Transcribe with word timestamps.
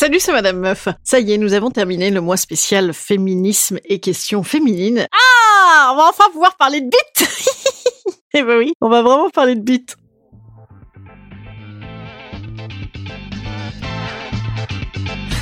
Salut, 0.00 0.18
c'est 0.18 0.32
Madame 0.32 0.56
Meuf. 0.56 0.88
Ça 1.04 1.20
y 1.20 1.30
est, 1.34 1.36
nous 1.36 1.52
avons 1.52 1.70
terminé 1.70 2.10
le 2.10 2.22
mois 2.22 2.38
spécial 2.38 2.94
féminisme 2.94 3.78
et 3.84 4.00
questions 4.00 4.42
féminines. 4.42 5.06
Ah, 5.12 5.90
on 5.92 5.96
va 5.96 6.08
enfin 6.08 6.24
pouvoir 6.32 6.56
parler 6.56 6.80
de 6.80 6.86
bite. 6.86 7.28
Eh 8.32 8.42
ben 8.42 8.56
oui, 8.56 8.72
on 8.80 8.88
va 8.88 9.02
vraiment 9.02 9.28
parler 9.28 9.56
de 9.56 9.60
bite. 9.60 9.98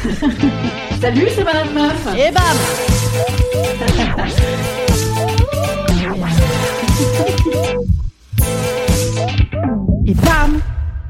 Salut, 1.01 1.29
c'est 1.37 1.45
Madame 1.45 1.73
Meuf. 1.73 2.09
Et 2.17 2.33
bam 2.33 2.43
Et 10.05 10.15
bam 10.15 10.61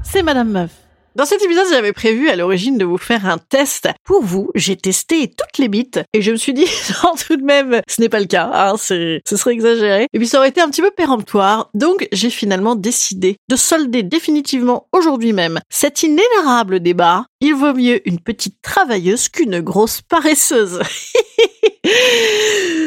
C'est 0.02 0.22
Madame 0.22 0.50
Meuf. 0.50 0.87
Dans 1.18 1.24
cet 1.24 1.42
épisode, 1.42 1.66
j'avais 1.68 1.92
prévu 1.92 2.28
à 2.28 2.36
l'origine 2.36 2.78
de 2.78 2.84
vous 2.84 2.96
faire 2.96 3.26
un 3.26 3.38
test. 3.38 3.88
Pour 4.04 4.22
vous, 4.22 4.52
j'ai 4.54 4.76
testé 4.76 5.26
toutes 5.26 5.58
les 5.58 5.66
bites 5.66 5.98
et 6.12 6.22
je 6.22 6.30
me 6.30 6.36
suis 6.36 6.54
dit, 6.54 6.64
non, 7.02 7.14
tout 7.16 7.36
de 7.36 7.42
même, 7.42 7.80
ce 7.88 8.00
n'est 8.00 8.08
pas 8.08 8.20
le 8.20 8.26
cas, 8.26 8.48
hein, 8.54 8.76
ce 8.76 9.18
serait 9.24 9.54
exagéré. 9.54 10.06
Et 10.12 10.18
puis 10.20 10.28
ça 10.28 10.38
aurait 10.38 10.50
été 10.50 10.60
un 10.60 10.70
petit 10.70 10.80
peu 10.80 10.92
péremptoire. 10.92 11.70
Donc, 11.74 12.06
j'ai 12.12 12.30
finalement 12.30 12.76
décidé 12.76 13.36
de 13.50 13.56
solder 13.56 14.04
définitivement 14.04 14.86
aujourd'hui 14.92 15.32
même 15.32 15.58
cet 15.68 16.04
inénarrable 16.04 16.78
débat. 16.78 17.26
Il 17.40 17.56
vaut 17.56 17.74
mieux 17.74 18.00
une 18.08 18.20
petite 18.20 18.62
travailleuse 18.62 19.28
qu'une 19.28 19.58
grosse 19.58 20.02
paresseuse. 20.02 20.78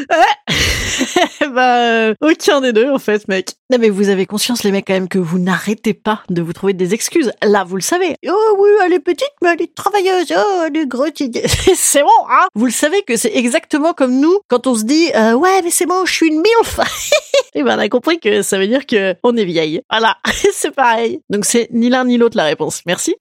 Ouais. 0.10 1.41
Bah, 1.52 1.78
euh, 1.78 2.16
aucun 2.22 2.62
des 2.62 2.74
deux, 2.74 2.90
en 2.90 3.00
fait, 3.00 3.28
mec. 3.28 3.54
Non, 3.70 3.78
mais 3.80 3.90
vous 3.90 4.10
avez 4.10 4.26
conscience, 4.26 4.64
les 4.64 4.72
mecs, 4.72 4.88
quand 4.88 4.94
même, 4.94 5.08
que 5.08 5.20
vous 5.20 5.40
n'arrêtez 5.40 5.94
pas 5.94 6.24
de 6.30 6.42
vous 6.42 6.54
trouver 6.54 6.74
des 6.74 6.94
excuses. 6.94 7.32
Là, 7.44 7.64
vous 7.64 7.76
le 7.76 7.82
savez. 7.82 8.16
Oh 8.28 8.58
oui, 8.60 8.70
elle 8.84 8.94
est 8.94 9.00
petite, 9.00 9.32
mais 9.42 9.50
elle 9.54 9.62
est 9.62 9.76
travailleuse. 9.76 10.34
Oh, 10.36 10.64
elle 10.68 10.78
est 10.78 10.88
grosse. 10.88 11.12
c'est 11.76 12.02
bon, 12.02 12.10
hein. 12.30 12.48
Vous 12.56 12.66
le 12.66 12.72
savez 12.72 13.02
que 13.04 13.16
c'est 13.18 13.36
exactement 13.36 13.94
comme 13.94 14.20
nous 14.20 14.40
quand 14.48 14.68
on 14.68 14.76
se 14.76 14.84
dit, 14.84 15.10
euh, 15.16 15.34
ouais, 15.34 15.62
mais 15.64 15.72
c'est 15.72 15.86
bon, 15.86 16.06
je 16.06 16.14
suis 16.14 16.28
une 16.28 16.42
milf. 16.42 16.80
Et 17.54 17.64
ben, 17.64 17.78
on 17.78 17.80
a 17.80 17.90
compris 17.90 18.20
que 18.20 18.42
ça 18.42 18.58
veut 18.58 18.68
dire 18.68 18.86
que 18.86 19.16
on 19.24 19.36
est 19.36 19.46
vieille. 19.46 19.82
Voilà. 19.90 20.18
c'est 20.54 20.72
pareil. 20.72 21.22
Donc, 21.30 21.46
c'est 21.46 21.70
ni 21.72 21.90
l'un 21.90 22.06
ni 22.06 22.18
l'autre 22.18 22.38
la 22.38 22.46
réponse. 22.46 22.82
Merci. 22.86 23.16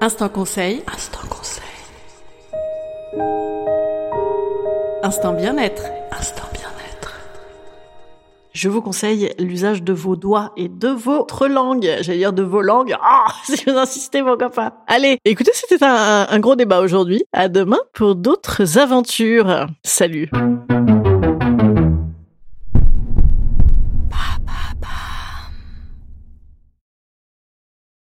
Instant 0.00 0.28
conseil. 0.28 0.82
Instant 0.92 1.20
conseil. 1.28 1.62
Instant 5.04 5.32
bien-être. 5.32 5.82
Instant 6.12 6.44
bien-être. 6.52 7.18
Je 8.52 8.68
vous 8.68 8.80
conseille 8.80 9.32
l'usage 9.38 9.82
de 9.82 9.92
vos 9.92 10.14
doigts 10.14 10.52
et 10.56 10.68
de 10.68 10.88
votre 10.88 11.48
langue. 11.48 11.90
J'allais 12.02 12.18
dire 12.18 12.32
de 12.32 12.44
vos 12.44 12.62
langues. 12.62 12.94
Ah, 13.02 13.26
si 13.44 13.64
vous 13.64 13.76
insistez, 13.76 14.22
mon 14.22 14.36
copain. 14.36 14.70
Allez, 14.86 15.18
écoutez, 15.24 15.50
c'était 15.54 15.84
un, 15.84 16.26
un 16.30 16.38
gros 16.38 16.54
débat 16.54 16.80
aujourd'hui. 16.80 17.24
À 17.32 17.48
demain 17.48 17.80
pour 17.94 18.14
d'autres 18.14 18.78
aventures. 18.78 19.66
Salut. 19.82 20.30